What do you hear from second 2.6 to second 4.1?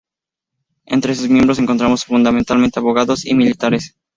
abogados y militares.